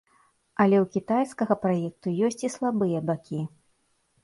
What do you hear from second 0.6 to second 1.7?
Але ў кітайскага